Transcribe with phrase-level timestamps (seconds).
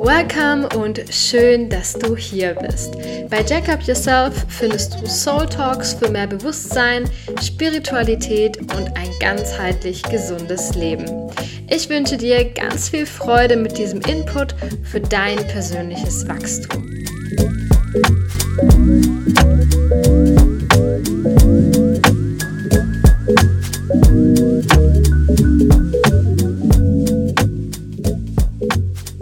[0.00, 2.96] Welcome und schön, dass du hier bist.
[3.30, 7.08] Bei Jack Up Yourself findest du Soul Talks für mehr Bewusstsein,
[7.40, 11.27] Spiritualität und ein ganzheitlich gesundes Leben.
[11.70, 16.82] Ich wünsche dir ganz viel Freude mit diesem Input für dein persönliches Wachstum.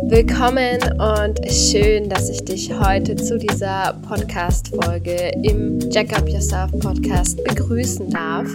[0.09, 7.43] Willkommen und schön, dass ich dich heute zu dieser Podcast-Folge im Jack Up Yourself Podcast
[7.43, 8.47] begrüßen darf.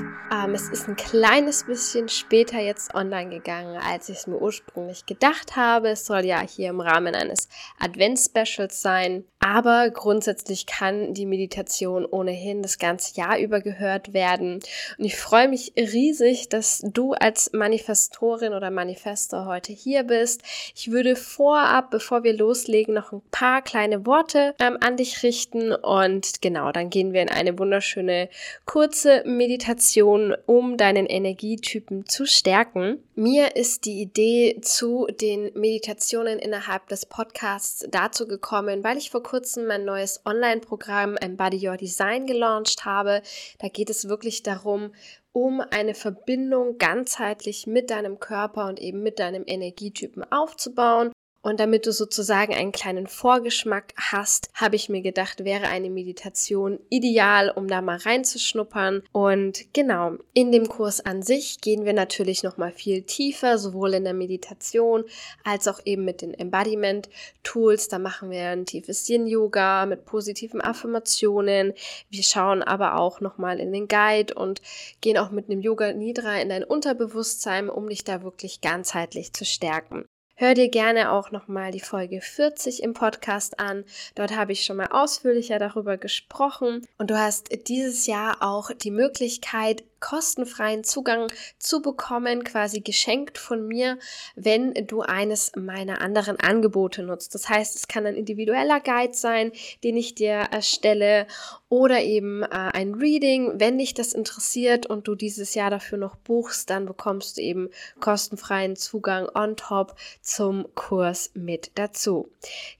[0.44, 5.06] Ähm, es ist ein kleines bisschen später jetzt online gegangen, als ich es mir ursprünglich
[5.06, 5.90] gedacht habe.
[5.90, 9.26] Es soll ja hier im Rahmen eines Advents-Specials sein.
[9.44, 14.60] Aber grundsätzlich kann die Meditation ohnehin das ganze Jahr über gehört werden.
[15.00, 20.44] Und ich freue mich riesig, dass du als Manifestorin oder Manifestor heute hier bist.
[20.76, 25.74] Ich würde vorab, bevor wir loslegen, noch ein paar kleine Worte ähm, an dich richten.
[25.74, 28.30] Und genau, dann gehen wir in eine wunderschöne
[28.66, 33.00] kurze Meditation, um deinen Energietypen zu stärken.
[33.16, 39.24] Mir ist die Idee zu den Meditationen innerhalb des Podcasts dazu gekommen, weil ich vor
[39.32, 43.22] kurzem mein neues Online-Programm Embody Your Design gelauncht habe.
[43.60, 44.92] Da geht es wirklich darum,
[45.32, 51.14] um eine Verbindung ganzheitlich mit deinem Körper und eben mit deinem Energietypen aufzubauen.
[51.44, 56.80] Und damit du sozusagen einen kleinen Vorgeschmack hast, habe ich mir gedacht, wäre eine Meditation
[56.90, 59.02] ideal, um da mal reinzuschnuppern.
[59.12, 63.96] Und genau, in dem Kurs an sich gehen wir natürlich noch mal viel tiefer, sowohl
[63.96, 65.04] in der Meditation
[65.44, 67.10] als auch eben mit den Embodiment
[67.42, 67.88] Tools.
[67.88, 71.74] Da machen wir ein tiefes Yin Yoga mit positiven Affirmationen.
[72.12, 74.62] Wir schauen aber auch noch mal in den Guide und
[75.02, 79.44] gehen auch mit einem Yoga Nidra in dein Unterbewusstsein, um dich da wirklich ganzheitlich zu
[79.44, 80.06] stärken.
[80.42, 83.86] Hör dir gerne auch nochmal die Folge 40 im Podcast an.
[84.16, 86.84] Dort habe ich schon mal ausführlicher darüber gesprochen.
[86.98, 91.28] Und du hast dieses Jahr auch die Möglichkeit, kostenfreien Zugang
[91.60, 94.00] zu bekommen, quasi geschenkt von mir,
[94.36, 97.36] wenn du eines meiner anderen Angebote nutzt.
[97.36, 99.52] Das heißt, es kann ein individueller Guide sein,
[99.84, 101.28] den ich dir erstelle
[101.72, 103.54] oder eben äh, ein Reading.
[103.56, 107.70] Wenn dich das interessiert und du dieses Jahr dafür noch buchst, dann bekommst du eben
[108.02, 112.30] kostenfreien Zugang on top zum Kurs mit dazu.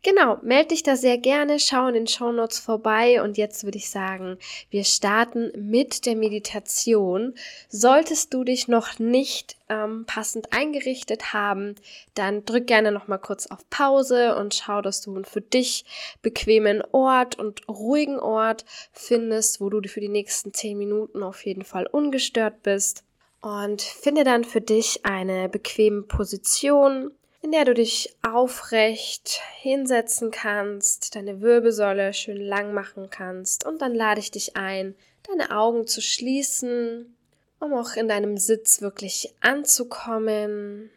[0.04, 3.78] Genau, melde dich da sehr gerne, schau in den Show Notes vorbei und jetzt würde
[3.78, 4.38] ich sagen,
[4.70, 7.34] wir starten mit der Meditation.
[7.70, 11.76] Solltest du dich noch nicht ähm, passend eingerichtet haben,
[12.14, 15.86] dann drück gerne noch mal kurz auf Pause und schau, dass du einen für dich
[16.22, 21.64] bequemen Ort und ruhigen Ort findest, wo du für die nächsten zehn Minuten auf jeden
[21.64, 23.06] Fall ungestört bist.
[23.42, 27.12] Und finde dann für dich eine bequeme Position,
[27.42, 33.96] in der du dich aufrecht hinsetzen kannst, deine Wirbelsäule schön lang machen kannst und dann
[33.96, 34.96] lade ich dich ein,
[35.28, 37.16] deine Augen zu schließen,
[37.62, 40.90] um auch in deinem Sitz wirklich anzukommen.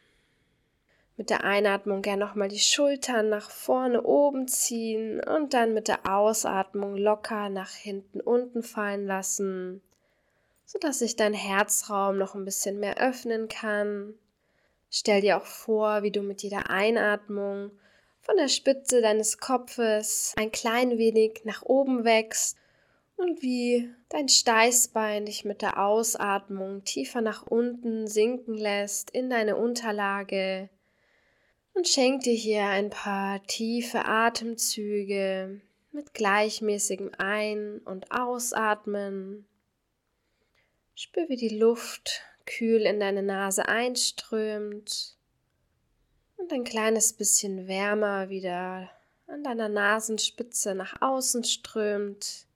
[1.16, 6.10] Mit der Einatmung gerne nochmal die Schultern nach vorne oben ziehen und dann mit der
[6.10, 9.80] Ausatmung locker nach hinten unten fallen lassen,
[10.64, 14.14] sodass sich dein Herzraum noch ein bisschen mehr öffnen kann.
[14.90, 17.70] Stell dir auch vor, wie du mit jeder Einatmung
[18.22, 22.56] von der Spitze deines Kopfes ein klein wenig nach oben wächst
[23.16, 29.56] und wie dein Steißbein dich mit der Ausatmung tiefer nach unten sinken lässt in deine
[29.56, 30.68] Unterlage
[31.74, 35.60] und schenk dir hier ein paar tiefe Atemzüge
[35.92, 39.46] mit gleichmäßigem Ein- und Ausatmen.
[40.94, 45.16] Spür, wie die Luft kühl in deine Nase einströmt
[46.36, 48.90] und ein kleines bisschen wärmer wieder
[49.26, 52.46] an deiner Nasenspitze nach außen strömt.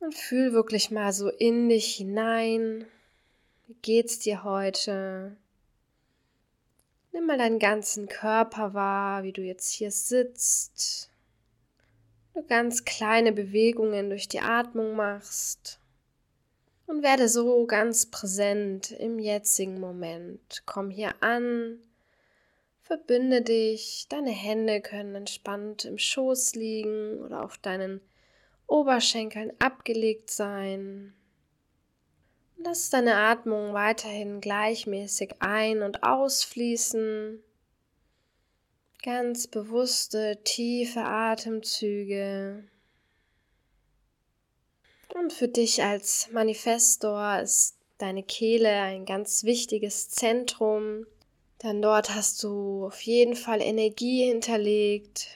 [0.00, 2.86] Und fühl wirklich mal so in dich hinein.
[3.66, 5.36] Wie geht's dir heute?
[7.12, 11.10] Nimm mal deinen ganzen Körper wahr, wie du jetzt hier sitzt.
[12.34, 15.80] Du ganz kleine Bewegungen durch die Atmung machst.
[16.86, 20.62] Und werde so ganz präsent im jetzigen Moment.
[20.64, 21.80] Komm hier an,
[22.82, 24.06] verbinde dich.
[24.08, 28.00] Deine Hände können entspannt im Schoß liegen oder auf deinen
[28.68, 31.14] Oberschenkeln abgelegt sein.
[32.58, 37.42] Lass deine Atmung weiterhin gleichmäßig ein- und ausfließen.
[39.02, 42.64] Ganz bewusste, tiefe Atemzüge.
[45.14, 51.06] Und für dich als Manifestor ist deine Kehle ein ganz wichtiges Zentrum.
[51.62, 55.28] Denn dort hast du auf jeden Fall Energie hinterlegt.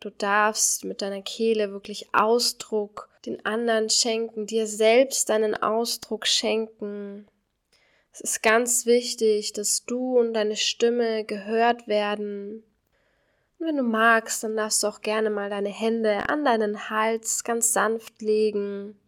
[0.00, 7.28] Du darfst mit deiner Kehle wirklich Ausdruck den anderen schenken, dir selbst deinen Ausdruck schenken.
[8.12, 12.62] Es ist ganz wichtig, dass du und deine Stimme gehört werden.
[13.58, 17.44] Und wenn du magst, dann darfst du auch gerne mal deine Hände an deinen Hals
[17.44, 18.98] ganz sanft legen.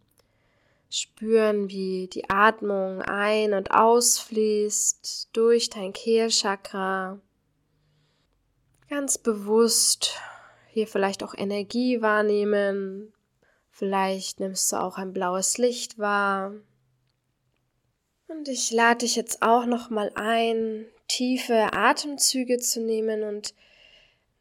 [0.91, 7.19] Spüren, wie die Atmung ein- und ausfließt durch dein Kehlchakra.
[8.91, 10.21] Ganz bewusst
[10.73, 13.13] hier vielleicht auch Energie wahrnehmen.
[13.71, 16.55] Vielleicht nimmst du auch ein blaues Licht wahr.
[18.27, 23.55] Und ich lade dich jetzt auch noch mal ein, tiefe Atemzüge zu nehmen und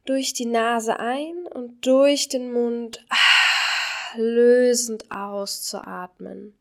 [0.06, 6.56] durch die Nase ein und durch den Mund ah, lösend auszuatmen.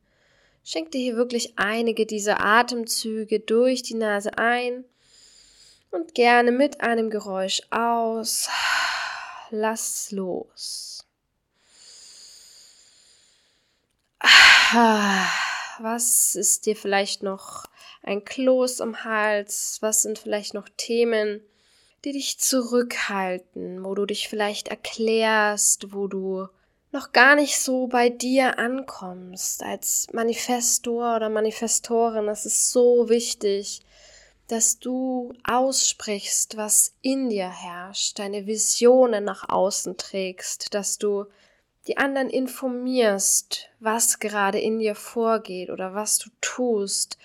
[0.64, 4.84] Schenk dir hier wirklich einige dieser Atemzüge durch die Nase ein
[5.92, 8.48] und gerne mit einem Geräusch aus.
[9.50, 11.04] Lass los.
[14.20, 15.26] Ah,
[15.80, 17.64] was ist dir vielleicht noch
[18.04, 19.78] ein Kloß am Hals?
[19.80, 21.42] Was sind vielleicht noch Themen,
[22.04, 26.46] die dich zurückhalten, wo du dich vielleicht erklärst, wo du
[26.92, 32.28] noch gar nicht so bei dir ankommst als Manifestor oder Manifestorin.
[32.28, 33.82] Es ist so wichtig,
[34.50, 41.26] dass du aussprichst, was in dir herrscht, deine Visionen nach außen trägst, dass du
[41.86, 47.16] die anderen informierst, was gerade in dir vorgeht oder was du tust.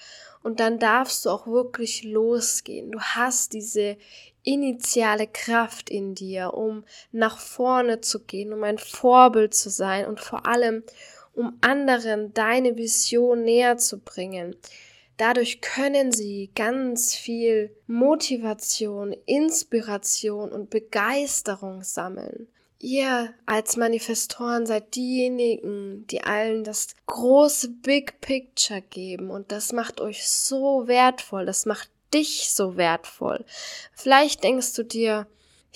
[0.43, 2.91] Und dann darfst du auch wirklich losgehen.
[2.91, 3.97] Du hast diese
[4.43, 10.19] initiale Kraft in dir, um nach vorne zu gehen, um ein Vorbild zu sein und
[10.19, 10.83] vor allem,
[11.33, 14.55] um anderen deine Vision näher zu bringen.
[15.17, 22.47] Dadurch können sie ganz viel Motivation, Inspiration und Begeisterung sammeln.
[22.79, 30.01] Ihr als Manifestoren seid diejenigen, die allen das große Big Picture geben und das macht
[30.01, 33.45] euch so wertvoll, das macht dich so wertvoll.
[33.93, 35.27] Vielleicht denkst du dir,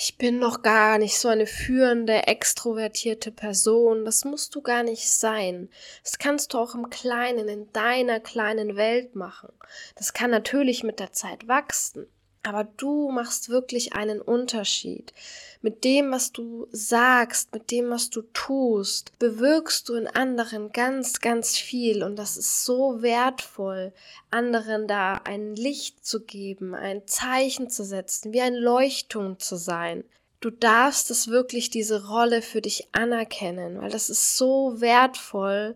[0.01, 4.05] ich bin noch gar nicht so eine führende, extrovertierte Person.
[4.05, 5.69] Das musst du gar nicht sein.
[6.03, 9.49] Das kannst du auch im Kleinen, in deiner kleinen Welt machen.
[9.95, 12.07] Das kann natürlich mit der Zeit wachsen.
[12.41, 15.13] Aber du machst wirklich einen Unterschied.
[15.61, 21.19] Mit dem, was du sagst, mit dem, was du tust, bewirkst du in anderen ganz,
[21.19, 22.01] ganz viel.
[22.01, 23.91] Und das ist so wertvoll,
[24.31, 30.05] anderen da ein Licht zu geben, ein Zeichen zu setzen, wie ein Leuchtturm zu sein.
[30.39, 35.75] Du darfst es wirklich diese Rolle für dich anerkennen, weil das ist so wertvoll,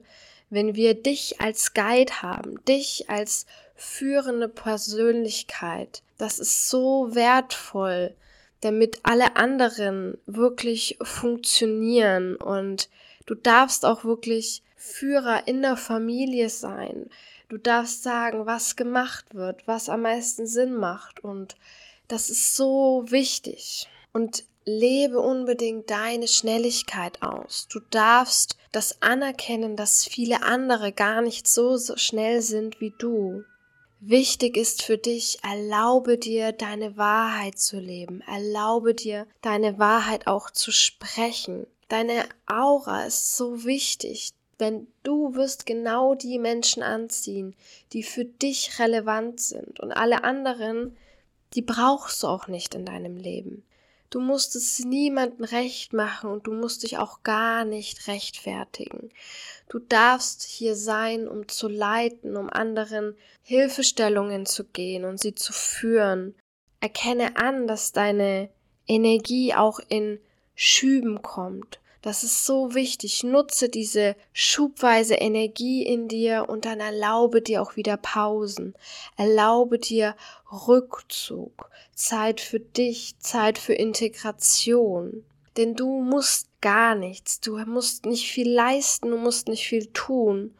[0.49, 3.45] wenn wir dich als Guide haben, dich als
[3.75, 6.03] führende Persönlichkeit.
[6.17, 8.15] Das ist so wertvoll,
[8.61, 12.89] damit alle anderen wirklich funktionieren und
[13.25, 17.09] du darfst auch wirklich Führer in der Familie sein.
[17.49, 21.55] Du darfst sagen, was gemacht wird, was am meisten Sinn macht und
[22.07, 23.87] das ist so wichtig.
[24.11, 27.67] Und lebe unbedingt deine Schnelligkeit aus.
[27.69, 33.43] Du darfst das anerkennen, dass viele andere gar nicht so, so schnell sind wie du.
[34.05, 40.49] Wichtig ist für dich, erlaube dir deine Wahrheit zu leben, erlaube dir deine Wahrheit auch
[40.49, 41.67] zu sprechen.
[41.87, 47.55] Deine Aura ist so wichtig, denn du wirst genau die Menschen anziehen,
[47.93, 50.97] die für dich relevant sind und alle anderen,
[51.53, 53.63] die brauchst du auch nicht in deinem Leben.
[54.13, 59.09] Du musst es niemandem recht machen und du musst dich auch gar nicht rechtfertigen.
[59.69, 65.51] Du darfst hier sein, um zu leiten, um anderen Hilfestellungen zu gehen und sie zu
[65.51, 66.35] führen.
[66.79, 68.51] Erkenne an, dass deine
[68.85, 70.19] Energie auch in
[70.53, 71.79] Schüben kommt.
[72.03, 73.23] Das ist so wichtig.
[73.23, 78.75] Nutze diese schubweise Energie in dir und dann erlaube dir auch wieder Pausen.
[79.15, 80.13] Erlaube dir
[80.51, 81.69] Rückzug.
[81.95, 85.23] Zeit für dich, Zeit für Integration.
[85.55, 87.39] Denn du musst gar nichts.
[87.39, 90.53] Du musst nicht viel leisten, du musst nicht viel tun.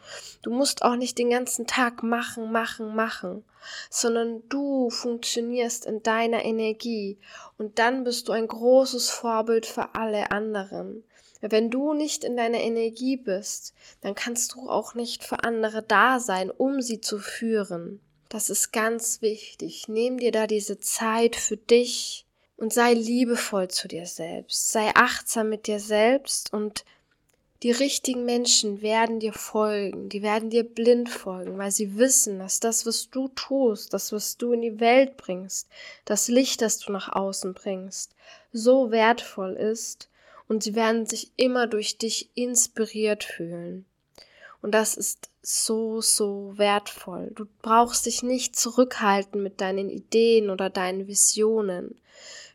[0.44, 3.44] Du musst auch nicht den ganzen Tag machen, machen, machen,
[3.90, 7.18] sondern du funktionierst in deiner Energie
[7.58, 11.04] und dann bist du ein großes Vorbild für alle anderen.
[11.52, 16.20] Wenn du nicht in deiner Energie bist, dann kannst du auch nicht für andere da
[16.20, 18.00] sein, um sie zu führen.
[18.30, 19.88] Das ist ganz wichtig.
[19.88, 25.50] Nimm dir da diese Zeit für dich, Und sei liebevoll zu dir selbst, sei achtsam
[25.50, 26.86] mit dir selbst und
[27.64, 32.60] die richtigen Menschen werden dir folgen, die werden dir blind folgen, weil sie wissen, dass
[32.60, 35.68] das, was du tust, das, was du in die Welt bringst,
[36.06, 38.16] das Licht, das du nach außen bringst,
[38.52, 40.10] so wertvoll ist
[40.48, 43.86] und sie werden sich immer durch dich inspiriert fühlen.
[44.62, 47.32] Und das ist so, so wertvoll.
[47.36, 52.00] Du brauchst dich nicht zurückhalten mit deinen Ideen oder deinen Visionen.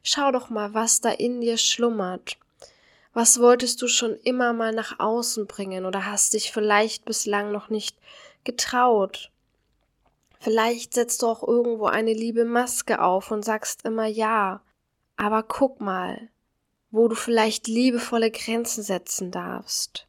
[0.03, 2.39] Schau doch mal, was da in dir schlummert.
[3.13, 7.69] Was wolltest du schon immer mal nach außen bringen oder hast dich vielleicht bislang noch
[7.69, 7.97] nicht
[8.45, 9.31] getraut?
[10.41, 14.63] Vielleicht setzt du auch irgendwo eine liebe Maske auf und sagst immer ja.
[15.17, 16.29] Aber guck mal,
[16.91, 20.07] wo du vielleicht liebevolle Grenzen setzen darfst,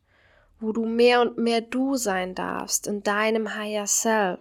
[0.60, 4.40] wo du mehr und mehr du sein darfst in deinem Higher Self.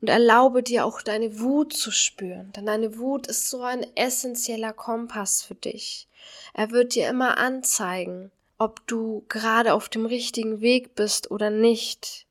[0.00, 4.72] Und erlaube dir auch deine Wut zu spüren, denn deine Wut ist so ein essentieller
[4.72, 6.08] Kompass für dich.
[6.54, 12.26] Er wird dir immer anzeigen, ob du gerade auf dem richtigen Weg bist oder nicht.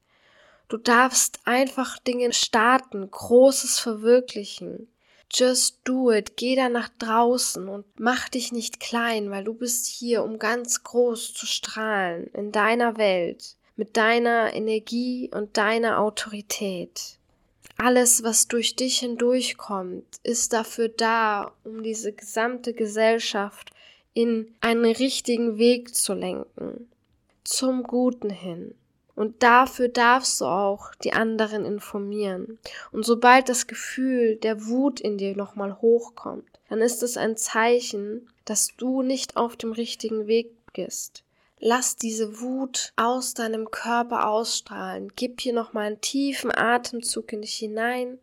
[0.68, 4.88] Du darfst einfach Dinge starten, Großes verwirklichen.
[5.34, 6.36] Just do it.
[6.36, 10.84] Geh da nach draußen und mach dich nicht klein, weil du bist hier, um ganz
[10.84, 17.18] groß zu strahlen in deiner Welt, mit deiner Energie und deiner Autorität.
[17.78, 23.72] Alles, was durch dich hindurchkommt, ist dafür da, um diese gesamte Gesellschaft
[24.14, 26.90] in einen richtigen Weg zu lenken,
[27.44, 28.76] zum Guten hin.
[29.16, 32.60] Und dafür darfst du auch die anderen informieren.
[32.92, 38.30] Und sobald das Gefühl der Wut in dir nochmal hochkommt, dann ist es ein Zeichen,
[38.46, 41.24] dass du nicht auf dem richtigen Weg bist.
[41.60, 45.12] Lass diese Wut aus deinem Körper ausstrahlen.
[45.16, 48.18] Gib hier nochmal einen tiefen Atemzug in dich hinein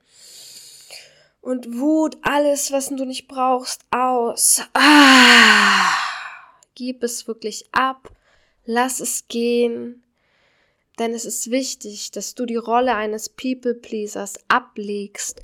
[1.41, 4.61] und Wut, alles, was du nicht brauchst, aus.
[4.75, 5.95] Ah,
[6.75, 8.11] gib es wirklich ab,
[8.67, 10.03] lass es gehen,
[10.99, 15.43] denn es ist wichtig, dass du die Rolle eines People-Pleasers ablegst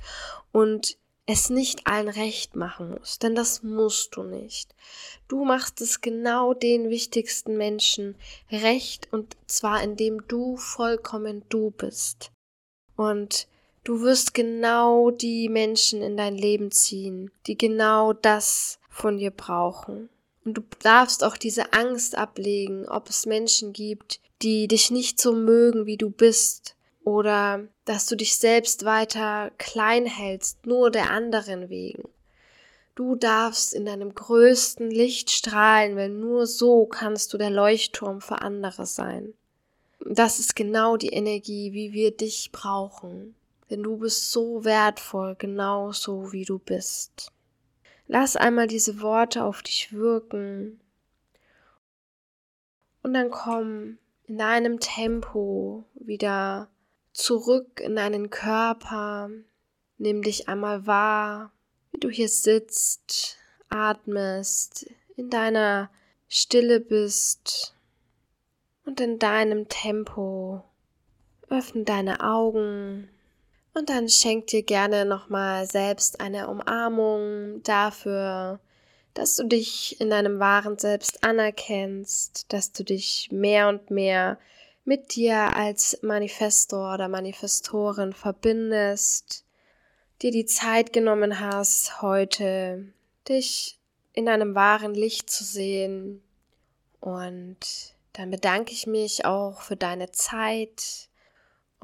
[0.51, 4.75] und es nicht allen recht machen musst, denn das musst du nicht.
[5.27, 8.15] Du machst es genau den wichtigsten Menschen
[8.51, 12.31] recht und zwar indem du vollkommen du bist.
[12.95, 13.47] Und
[13.85, 20.09] Du wirst genau die Menschen in dein Leben ziehen, die genau das von dir brauchen.
[20.45, 25.33] Und du darfst auch diese Angst ablegen, ob es Menschen gibt, die dich nicht so
[25.33, 31.69] mögen, wie du bist, oder dass du dich selbst weiter klein hältst, nur der anderen
[31.69, 32.07] wegen.
[32.95, 38.41] Du darfst in deinem größten Licht strahlen, weil nur so kannst du der Leuchtturm für
[38.41, 39.33] andere sein.
[39.99, 43.35] Das ist genau die Energie, wie wir dich brauchen
[43.69, 47.31] denn du bist so wertvoll, genauso wie du bist.
[48.07, 50.79] Lass einmal diese Worte auf dich wirken
[53.01, 56.69] und dann komm in deinem Tempo wieder
[57.13, 59.29] zurück in deinen Körper.
[59.97, 61.51] Nimm dich einmal wahr,
[61.91, 63.37] wie du hier sitzt,
[63.69, 65.89] atmest, in deiner
[66.27, 67.75] Stille bist
[68.85, 70.63] und in deinem Tempo.
[71.47, 73.09] Öffne deine Augen
[73.75, 78.59] und dann schenk dir gerne nochmal selbst eine Umarmung dafür,
[79.13, 84.39] dass du dich in deinem wahren Selbst anerkennst, dass du dich mehr und mehr
[84.85, 89.43] mit dir als Manifestor oder Manifestorin verbindest,
[90.21, 92.93] dir die Zeit genommen hast, heute
[93.27, 93.79] dich
[94.13, 96.23] in einem wahren Licht zu sehen.
[97.01, 97.57] Und
[98.13, 101.09] dann bedanke ich mich auch für deine Zeit,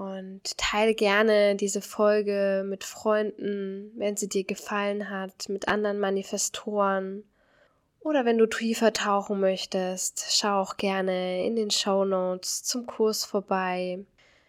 [0.02, 7.24] und teile gerne diese Folge mit Freunden, wenn sie dir gefallen hat, mit anderen Manifestoren.
[8.00, 13.26] Oder wenn du tiefer tauchen möchtest, schau auch gerne in den Show Notes zum Kurs
[13.26, 14.00] vorbei.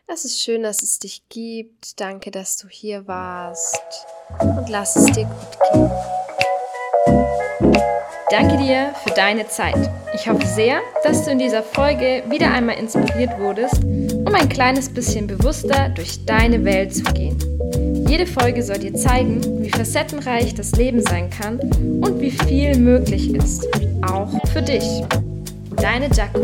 [0.07, 2.01] Es ist schön, dass es dich gibt.
[2.01, 4.07] Danke, dass du hier warst.
[4.41, 5.91] Und lass es dir gut gehen.
[8.31, 9.91] Danke dir für deine Zeit.
[10.15, 13.83] Ich hoffe sehr, dass du in dieser Folge wieder einmal inspiriert wurdest,
[14.33, 17.37] um ein kleines bisschen bewusster durch deine Welt zu gehen.
[18.09, 23.35] Jede Folge soll dir zeigen, wie facettenreich das Leben sein kann und wie viel möglich
[23.35, 23.69] ist,
[24.01, 24.85] auch für dich.
[25.77, 26.41] Deine Jaco.